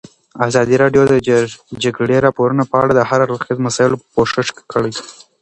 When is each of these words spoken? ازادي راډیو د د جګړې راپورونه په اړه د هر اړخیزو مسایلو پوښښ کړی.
ازادي 0.47 0.75
راډیو 0.83 1.03
د 1.07 1.13
د 1.19 1.33
جګړې 1.83 2.17
راپورونه 2.25 2.63
په 2.71 2.75
اړه 2.81 2.91
د 2.95 3.01
هر 3.09 3.19
اړخیزو 3.25 3.65
مسایلو 3.67 4.01
پوښښ 4.13 4.47
کړی. 4.73 4.91